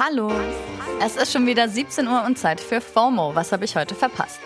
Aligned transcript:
Hallo! 0.00 0.30
Es 1.02 1.16
ist 1.16 1.32
schon 1.32 1.44
wieder 1.44 1.68
17 1.68 2.06
Uhr 2.06 2.22
und 2.24 2.38
Zeit 2.38 2.60
für 2.60 2.80
FOMO. 2.80 3.34
Was 3.34 3.50
habe 3.50 3.64
ich 3.64 3.74
heute 3.74 3.96
verpasst? 3.96 4.38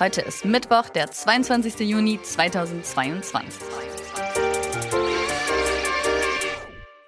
Heute 0.00 0.22
ist 0.22 0.46
Mittwoch, 0.46 0.88
der 0.88 1.10
22. 1.10 1.80
Juni 1.80 2.18
2022. 2.22 3.60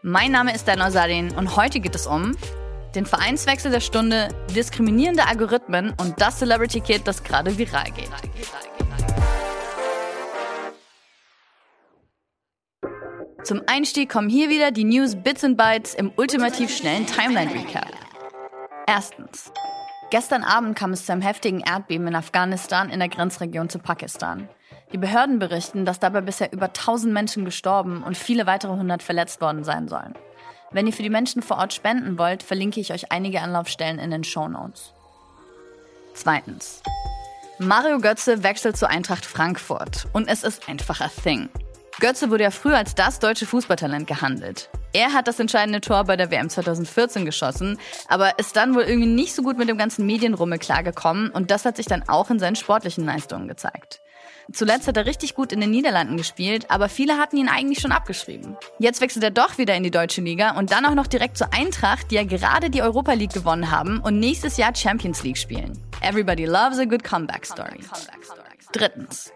Mein 0.03 0.30
Name 0.30 0.54
ist 0.54 0.69
Dan 0.69 0.82
Osarin 0.82 1.35
und 1.37 1.56
heute 1.56 1.80
geht 1.80 1.95
es 1.95 2.06
um 2.06 2.37
den 2.95 3.06
Vereinswechsel 3.06 3.71
der 3.71 3.81
Stunde, 3.81 4.28
diskriminierende 4.54 5.26
Algorithmen 5.26 5.94
und 5.99 6.21
das 6.21 6.38
Celebrity 6.38 6.81
Kit, 6.81 7.08
das 7.08 7.22
gerade 7.22 7.56
viral 7.56 7.90
geht. 7.92 8.10
Zum 13.44 13.62
Einstieg 13.66 14.08
kommen 14.08 14.28
hier 14.28 14.48
wieder 14.48 14.71
die 14.71 14.84
News 14.84 15.14
Bits 15.14 15.44
and 15.44 15.56
Bytes 15.56 15.94
im 15.94 16.10
ultimativ 16.16 16.74
schnellen 16.74 17.06
Timeline 17.06 17.52
Recap. 17.52 17.92
Erstens. 18.86 19.52
Gestern 20.10 20.42
Abend 20.42 20.77
kam 20.77 20.92
es 20.92 21.06
zu 21.06 21.12
einem 21.12 21.22
heftigen 21.22 21.60
Erdbeben 21.60 22.06
in 22.08 22.16
Afghanistan 22.16 22.91
in 22.91 22.98
der 22.98 23.08
Grenzregion 23.08 23.68
zu 23.68 23.78
Pakistan. 23.78 24.48
Die 24.92 24.98
Behörden 24.98 25.38
berichten, 25.38 25.84
dass 25.84 26.00
dabei 26.00 26.20
bisher 26.20 26.52
über 26.52 26.66
1000 26.66 27.12
Menschen 27.12 27.44
gestorben 27.44 28.02
und 28.02 28.16
viele 28.16 28.46
weitere 28.46 28.72
hundert 28.72 29.02
verletzt 29.02 29.41
worden 29.41 29.64
sein 29.64 29.88
sollen. 29.88 30.14
Wenn 30.70 30.86
ihr 30.86 30.92
für 30.92 31.02
die 31.02 31.10
Menschen 31.10 31.42
vor 31.42 31.58
Ort 31.58 31.74
spenden 31.74 32.18
wollt, 32.18 32.42
verlinke 32.42 32.80
ich 32.80 32.92
euch 32.92 33.12
einige 33.12 33.42
Anlaufstellen 33.42 33.98
in 33.98 34.10
den 34.10 34.24
Show 34.24 34.48
Notes. 34.48 34.92
Zweitens. 36.14 36.82
Mario 37.58 37.98
Götze 38.00 38.42
wechselt 38.42 38.77
zu 38.77 38.88
Eintracht 38.88 39.24
Frankfurt 39.24 40.06
und 40.12 40.28
es 40.28 40.42
ist 40.42 40.68
einfach 40.68 41.00
a 41.00 41.08
thing. 41.08 41.48
Götze 41.98 42.30
wurde 42.30 42.45
ja 42.45 42.50
früher 42.50 42.77
als 42.77 42.95
das 42.95 43.20
deutsche 43.20 43.46
Fußballtalent 43.46 44.06
gehandelt. 44.06 44.68
Er 44.92 45.14
hat 45.14 45.28
das 45.28 45.41
entscheidende 45.41 45.80
Tor 45.80 46.05
bei 46.05 46.16
der 46.16 46.30
WM 46.30 46.50
2014 46.50 47.24
geschossen, 47.24 47.78
aber 48.09 48.38
ist 48.38 48.56
dann 48.56 48.74
wohl 48.74 48.82
irgendwie 48.82 49.09
nicht 49.09 49.34
so 49.34 49.42
gut 49.42 49.56
mit 49.56 49.69
dem 49.69 49.78
ganzen 49.78 50.05
Medienrummel 50.05 50.58
klargekommen 50.58 51.30
und 51.30 51.50
das 51.50 51.64
hat 51.64 51.77
sich 51.77 51.86
dann 51.86 52.06
auch 52.08 52.30
in 52.30 52.39
seinen 52.39 52.56
sportlichen 52.56 53.06
Leistungen 53.06 53.48
gezeigt. 53.48 54.00
Zuletzt 54.52 54.86
hat 54.86 54.97
er 54.97 55.06
richtig 55.06 55.34
gut 55.34 55.52
in 55.52 55.61
den 55.61 55.70
Niederlanden 55.70 56.17
gespielt, 56.17 56.70
aber 56.70 56.89
viele 56.89 57.17
hatten 57.17 57.36
ihn 57.36 57.48
eigentlich 57.48 57.80
schon 57.80 57.92
abgeschrieben. 57.92 58.56
Jetzt 58.78 59.00
wechselt 59.00 59.24
er 59.24 59.30
doch 59.30 59.58
wieder 59.58 59.74
in 59.74 59.83
die 59.83 59.91
deutsche 59.91 60.20
Liga 60.20 60.56
und 60.56 60.72
dann 60.72 60.86
auch 60.86 60.94
noch 60.94 61.06
direkt 61.06 61.36
zur 61.36 61.52
Eintracht, 61.52 62.11
die 62.11 62.17
ja 62.17 62.24
gerade 62.24 62.70
die 62.70 62.83
Europa 62.83 63.14
League 63.14 63.33
gewonnen 63.33 63.70
haben 63.70 64.00
und 64.00 64.20
nächstes 64.20 64.56
Jahr 64.56 64.74
Champions 64.74 65.22
League 65.24 65.39
spielen. 65.39 65.72
Everybody 66.02 66.44
loves 66.44 66.78
a 66.78 66.84
good 66.84 67.02
comeback 67.02 67.44
story. 67.44 67.80
Drittens. 68.72 69.33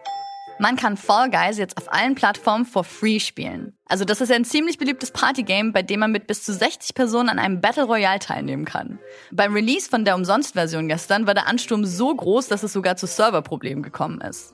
Man 0.61 0.75
kann 0.75 0.95
Fall 0.95 1.31
Guys 1.31 1.57
jetzt 1.57 1.75
auf 1.77 1.91
allen 1.91 2.13
Plattformen 2.13 2.65
for 2.65 2.83
free 2.83 3.19
spielen. 3.19 3.73
Also 3.87 4.05
das 4.05 4.21
ist 4.21 4.31
ein 4.31 4.45
ziemlich 4.45 4.77
beliebtes 4.77 5.09
Partygame, 5.09 5.71
bei 5.71 5.81
dem 5.81 6.01
man 6.01 6.11
mit 6.11 6.27
bis 6.27 6.43
zu 6.43 6.53
60 6.53 6.93
Personen 6.93 7.29
an 7.29 7.39
einem 7.39 7.61
Battle 7.61 7.85
Royale 7.85 8.19
teilnehmen 8.19 8.63
kann. 8.63 8.99
Beim 9.31 9.55
Release 9.55 9.89
von 9.89 10.05
der 10.05 10.13
Umsonst-Version 10.13 10.87
gestern 10.87 11.25
war 11.25 11.33
der 11.33 11.47
Ansturm 11.47 11.83
so 11.83 12.13
groß, 12.13 12.47
dass 12.47 12.61
es 12.61 12.73
sogar 12.73 12.95
zu 12.95 13.07
Serverproblemen 13.07 13.81
gekommen 13.81 14.21
ist. 14.21 14.53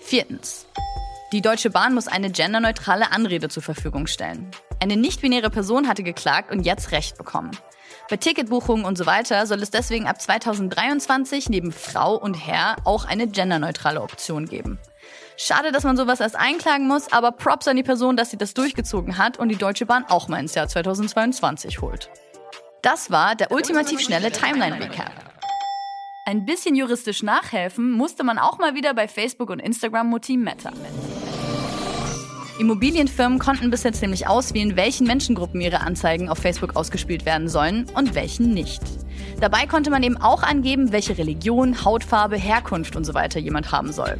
Viertens. 0.00 0.68
Die 1.32 1.42
Deutsche 1.42 1.70
Bahn 1.70 1.92
muss 1.92 2.06
eine 2.06 2.30
genderneutrale 2.30 3.10
Anrede 3.10 3.48
zur 3.48 3.64
Verfügung 3.64 4.06
stellen. 4.06 4.48
Eine 4.80 4.96
nicht-binäre 4.96 5.50
Person 5.50 5.88
hatte 5.88 6.04
geklagt 6.04 6.52
und 6.52 6.62
jetzt 6.62 6.92
Recht 6.92 7.18
bekommen. 7.18 7.50
Bei 8.08 8.16
Ticketbuchungen 8.16 8.84
und 8.84 8.98
so 8.98 9.06
weiter 9.06 9.46
soll 9.46 9.62
es 9.62 9.70
deswegen 9.70 10.06
ab 10.06 10.20
2023 10.20 11.48
neben 11.48 11.72
Frau 11.72 12.16
und 12.16 12.34
Herr 12.34 12.76
auch 12.84 13.04
eine 13.04 13.26
genderneutrale 13.26 14.02
Option 14.02 14.46
geben. 14.46 14.78
Schade, 15.36 15.72
dass 15.72 15.84
man 15.84 15.96
sowas 15.96 16.20
erst 16.20 16.36
einklagen 16.36 16.86
muss, 16.86 17.12
aber 17.12 17.32
Props 17.32 17.66
an 17.66 17.76
die 17.76 17.82
Person, 17.82 18.16
dass 18.16 18.30
sie 18.30 18.36
das 18.36 18.54
durchgezogen 18.54 19.18
hat 19.18 19.38
und 19.38 19.48
die 19.48 19.56
Deutsche 19.56 19.86
Bahn 19.86 20.04
auch 20.08 20.28
mal 20.28 20.38
ins 20.38 20.54
Jahr 20.54 20.68
2022 20.68 21.80
holt. 21.80 22.10
Das 22.82 23.10
war 23.10 23.34
der 23.34 23.52
ultimativ 23.52 24.00
schnelle 24.00 24.30
Timeline-Recap. 24.30 25.32
Ein 26.24 26.44
bisschen 26.44 26.76
juristisch 26.76 27.22
nachhelfen 27.22 27.90
musste 27.92 28.22
man 28.22 28.38
auch 28.38 28.58
mal 28.58 28.74
wieder 28.74 28.94
bei 28.94 29.08
Facebook 29.08 29.50
und 29.50 29.58
Instagram 29.58 30.08
Mutti 30.08 30.36
Meta. 30.36 30.70
Immobilienfirmen 32.62 33.40
konnten 33.40 33.70
bis 33.70 33.82
jetzt 33.82 34.02
nämlich 34.02 34.28
auswählen, 34.28 34.76
welchen 34.76 35.04
Menschengruppen 35.04 35.60
ihre 35.60 35.80
Anzeigen 35.80 36.28
auf 36.28 36.38
Facebook 36.38 36.76
ausgespielt 36.76 37.26
werden 37.26 37.48
sollen 37.48 37.86
und 37.94 38.14
welchen 38.14 38.54
nicht. 38.54 38.80
Dabei 39.40 39.66
konnte 39.66 39.90
man 39.90 40.04
eben 40.04 40.16
auch 40.16 40.44
angeben, 40.44 40.92
welche 40.92 41.18
Religion, 41.18 41.84
Hautfarbe, 41.84 42.36
Herkunft 42.36 42.94
und 42.94 43.02
so 43.02 43.14
weiter 43.14 43.40
jemand 43.40 43.72
haben 43.72 43.92
soll. 43.92 44.16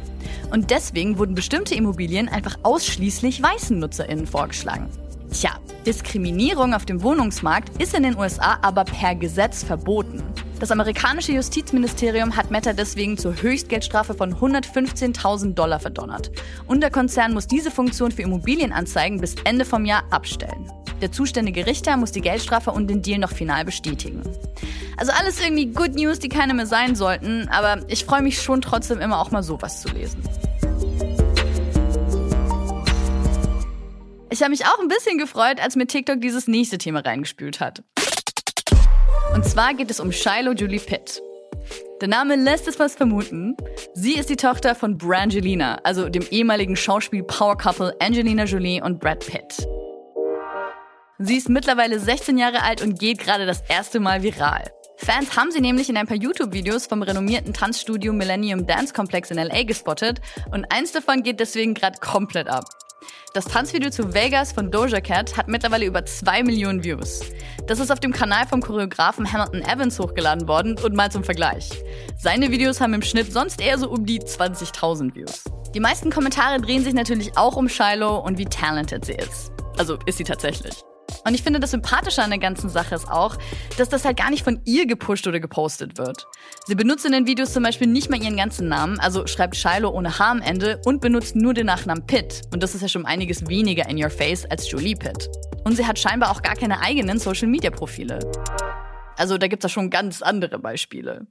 Und 0.51 0.71
deswegen 0.71 1.17
wurden 1.17 1.35
bestimmte 1.35 1.73
Immobilien 1.73 2.27
einfach 2.27 2.57
ausschließlich 2.63 3.41
weißen 3.41 3.79
NutzerInnen 3.79 4.27
vorgeschlagen. 4.27 4.89
Tja, 5.31 5.51
Diskriminierung 5.85 6.73
auf 6.73 6.83
dem 6.83 7.01
Wohnungsmarkt 7.01 7.81
ist 7.81 7.93
in 7.95 8.03
den 8.03 8.17
USA 8.17 8.59
aber 8.61 8.83
per 8.83 9.15
Gesetz 9.15 9.63
verboten. 9.63 10.21
Das 10.63 10.71
amerikanische 10.71 11.33
Justizministerium 11.33 12.37
hat 12.37 12.49
Meta 12.49 12.71
deswegen 12.71 13.17
zur 13.17 13.35
Höchstgeldstrafe 13.41 14.13
von 14.13 14.33
115.000 14.33 15.55
Dollar 15.55 15.81
verdonnert. 15.81 16.31
Und 16.67 16.79
der 16.79 16.89
Konzern 16.89 17.33
muss 17.33 17.47
diese 17.47 17.69
Funktion 17.69 18.13
für 18.13 18.21
Immobilienanzeigen 18.21 19.19
bis 19.19 19.35
Ende 19.43 19.65
vom 19.65 19.83
Jahr 19.83 20.05
abstellen. 20.09 20.71
Der 21.01 21.11
zuständige 21.11 21.67
Richter 21.67 21.97
muss 21.97 22.13
die 22.13 22.21
Geldstrafe 22.21 22.71
und 22.71 22.87
den 22.87 23.01
Deal 23.01 23.19
noch 23.19 23.31
final 23.31 23.65
bestätigen. 23.65 24.23
Also 24.95 25.11
alles 25.11 25.41
irgendwie 25.41 25.65
Good 25.65 25.95
News, 25.95 26.19
die 26.19 26.29
keine 26.29 26.53
mehr 26.53 26.65
sein 26.65 26.95
sollten, 26.95 27.49
aber 27.49 27.83
ich 27.89 28.05
freue 28.05 28.21
mich 28.21 28.41
schon 28.41 28.61
trotzdem 28.61 29.01
immer 29.01 29.19
auch 29.19 29.31
mal 29.31 29.43
sowas 29.43 29.81
zu 29.81 29.89
lesen. 29.89 30.23
Ich 34.29 34.41
habe 34.41 34.51
mich 34.51 34.65
auch 34.65 34.79
ein 34.79 34.87
bisschen 34.87 35.17
gefreut, 35.17 35.59
als 35.61 35.75
mir 35.75 35.87
TikTok 35.87 36.21
dieses 36.21 36.47
nächste 36.47 36.77
Thema 36.77 37.01
reingespült 37.01 37.59
hat. 37.59 37.83
Und 39.33 39.43
zwar 39.45 39.73
geht 39.73 39.89
es 39.89 39.99
um 39.99 40.11
Shiloh 40.11 40.53
Julie 40.53 40.79
Pitt. 40.79 41.21
Der 42.01 42.07
Name 42.07 42.35
lässt 42.35 42.67
es 42.67 42.77
was 42.77 42.93
vermuten. 42.93 43.57
Sie 43.95 44.13
ist 44.13 44.29
die 44.29 44.35
Tochter 44.35 44.75
von 44.75 44.97
Brangelina, 44.97 45.79
also 45.83 46.07
dem 46.07 46.23
ehemaligen 46.29 46.75
Schauspiel-Power-Couple 46.75 47.95
Angelina 47.99 48.43
Jolie 48.43 48.81
und 48.81 48.99
Brad 48.99 49.25
Pitt. 49.25 49.67
Sie 51.17 51.37
ist 51.37 51.49
mittlerweile 51.49 51.99
16 51.99 52.37
Jahre 52.37 52.61
alt 52.61 52.83
und 52.83 52.99
geht 52.99 53.19
gerade 53.19 53.47
das 53.47 53.61
erste 53.67 53.99
Mal 53.99 54.21
viral. 54.21 54.65
Fans 54.97 55.35
haben 55.35 55.51
sie 55.51 55.61
nämlich 55.61 55.89
in 55.89 55.97
ein 55.97 56.07
paar 56.07 56.17
YouTube-Videos 56.17 56.85
vom 56.85 57.01
renommierten 57.01 57.53
Tanzstudio 57.53 58.13
Millennium 58.13 58.67
Dance 58.67 58.93
Complex 58.93 59.31
in 59.31 59.37
LA 59.37 59.63
gespottet 59.63 60.21
und 60.51 60.65
eins 60.71 60.91
davon 60.91 61.23
geht 61.23 61.39
deswegen 61.39 61.73
gerade 61.73 61.97
komplett 61.99 62.47
ab. 62.47 62.65
Das 63.33 63.45
Tanzvideo 63.45 63.89
zu 63.89 64.13
Vegas 64.13 64.51
von 64.51 64.69
Doja 64.69 65.01
Cat 65.01 65.35
hat 65.37 65.47
mittlerweile 65.47 65.85
über 65.85 66.05
2 66.05 66.43
Millionen 66.43 66.83
Views. 66.83 67.21
Das 67.67 67.79
ist 67.79 67.91
auf 67.91 67.99
dem 67.99 68.13
Kanal 68.13 68.45
vom 68.47 68.61
Choreografen 68.61 69.31
Hamilton 69.31 69.61
Evans 69.61 69.99
hochgeladen 69.99 70.47
worden 70.47 70.77
und 70.77 70.95
mal 70.95 71.11
zum 71.11 71.23
Vergleich. 71.23 71.69
Seine 72.17 72.51
Videos 72.51 72.79
haben 72.81 72.93
im 72.93 73.01
Schnitt 73.01 73.31
sonst 73.31 73.61
eher 73.61 73.77
so 73.77 73.89
um 73.89 74.05
die 74.05 74.19
20.000 74.19 75.15
Views. 75.15 75.43
Die 75.73 75.79
meisten 75.79 76.11
Kommentare 76.11 76.61
drehen 76.61 76.83
sich 76.83 76.93
natürlich 76.93 77.35
auch 77.37 77.55
um 77.55 77.67
Shiloh 77.67 78.19
und 78.19 78.37
wie 78.37 78.45
talented 78.45 79.05
sie 79.05 79.13
ist. 79.13 79.51
Also 79.77 79.97
ist 80.05 80.19
sie 80.19 80.23
tatsächlich. 80.23 80.83
Und 81.25 81.33
ich 81.33 81.43
finde, 81.43 81.59
das 81.59 81.71
Sympathische 81.71 82.21
an 82.21 82.29
der 82.29 82.39
ganzen 82.39 82.69
Sache 82.69 82.95
ist 82.95 83.09
auch, 83.09 83.37
dass 83.77 83.89
das 83.89 84.03
halt 84.05 84.17
gar 84.17 84.29
nicht 84.29 84.43
von 84.43 84.61
ihr 84.65 84.85
gepusht 84.85 85.25
oder 85.27 85.39
gepostet 85.39 85.97
wird. 85.97 86.27
Sie 86.65 86.75
benutzt 86.75 87.05
in 87.05 87.13
den 87.13 87.27
Videos 87.27 87.53
zum 87.53 87.63
Beispiel 87.63 87.87
nicht 87.87 88.09
mal 88.09 88.21
ihren 88.21 88.37
ganzen 88.37 88.67
Namen, 88.67 88.99
also 88.99 89.25
schreibt 89.27 89.55
Shiloh 89.55 89.89
ohne 89.89 90.19
H 90.19 90.31
am 90.31 90.41
Ende 90.41 90.81
und 90.85 91.01
benutzt 91.01 91.35
nur 91.35 91.53
den 91.53 91.67
Nachnamen 91.67 92.05
Pitt. 92.05 92.41
Und 92.51 92.61
das 92.61 92.75
ist 92.75 92.81
ja 92.81 92.87
schon 92.87 93.05
einiges 93.05 93.47
weniger 93.47 93.87
in 93.89 94.03
your 94.03 94.09
face 94.09 94.45
als 94.45 94.69
Jolie 94.69 94.95
Pitt. 94.95 95.29
Und 95.63 95.75
sie 95.75 95.85
hat 95.85 95.97
scheinbar 95.97 96.31
auch 96.31 96.41
gar 96.41 96.55
keine 96.55 96.81
eigenen 96.81 97.19
Social 97.19 97.47
Media 97.47 97.71
Profile. 97.71 98.19
Also 99.17 99.37
da 99.37 99.47
gibt's 99.47 99.63
ja 99.63 99.69
schon 99.69 99.89
ganz 99.89 100.21
andere 100.21 100.59
Beispiele. 100.59 101.27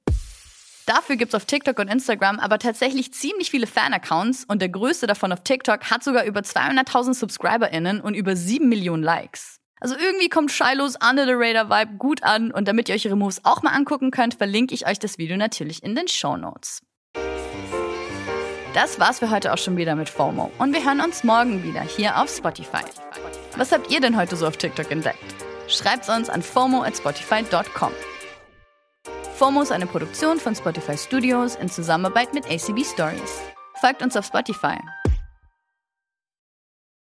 Dafür 0.87 1.17
gibt's 1.17 1.35
auf 1.35 1.45
TikTok 1.45 1.79
und 1.79 1.89
Instagram 1.89 2.41
aber 2.41 2.59
tatsächlich 2.59 3.13
ziemlich 3.13 3.51
viele 3.51 3.67
Fan-Accounts 3.67 4.45
und 4.49 4.61
der 4.61 4.69
größte 4.69 5.07
davon 5.07 5.33
auf 5.33 5.45
TikTok 5.45 5.91
hat 5.91 6.03
sogar 6.03 6.25
über 6.25 6.41
200.000 6.41 7.15
SubscriberInnen 7.15 8.01
und 8.01 8.15
über 8.15 8.35
7 8.35 8.69
Millionen 8.69 9.03
Likes. 9.03 9.62
Also 9.83 9.97
irgendwie 9.97 10.29
kommt 10.29 10.53
Shilohs 10.53 10.97
Under 11.03 11.27
the 11.27 11.33
Radar 11.35 11.69
Vibe 11.69 11.97
gut 11.97 12.23
an 12.23 12.53
und 12.53 12.69
damit 12.69 12.89
ihr 12.89 12.95
euch 12.95 13.05
ihre 13.05 13.17
Moves 13.17 13.45
auch 13.45 13.65
mal 13.65 13.73
angucken 13.73 14.13
könnt, 14.13 14.35
verlinke 14.35 14.77
ich 14.77 14.87
euch 14.87 15.01
das 15.01 15.19
Video 15.19 15.37
natürlich 15.37 15.83
in 15.83 15.97
den 15.97 16.07
Show 16.07 16.37
Notes. 16.37 16.83
Das 18.75 19.01
war's 19.01 19.19
für 19.19 19.31
heute 19.31 19.53
auch 19.53 19.59
schon 19.59 19.77
wieder 19.77 19.97
mit 19.97 20.09
FOMO 20.09 20.53
und 20.59 20.73
wir 20.73 20.85
hören 20.85 21.01
uns 21.01 21.25
morgen 21.25 21.65
wieder 21.65 21.81
hier 21.81 22.17
auf 22.17 22.31
Spotify. 22.31 22.85
Was 23.57 23.73
habt 23.73 23.91
ihr 23.91 24.01
denn 24.01 24.17
heute 24.17 24.37
so 24.37 24.47
auf 24.47 24.57
TikTok 24.57 24.89
entdeckt? 24.93 25.19
Schreibt's 25.67 26.09
uns 26.09 26.31
an 26.31 26.45
FOMO 26.45 26.85
at 26.85 26.97
Spotify.com. 26.97 27.91
FOMO 29.35 29.63
ist 29.63 29.73
eine 29.73 29.87
Produktion 29.87 30.39
von 30.39 30.55
Spotify 30.55 30.97
Studios 30.97 31.57
in 31.57 31.69
Zusammenarbeit 31.69 32.33
mit 32.35 32.45
ACB 32.47 32.85
Stories. 32.85 33.41
Folgt 33.81 34.01
uns 34.01 34.17
auf 34.17 34.27
Spotify 34.27 34.79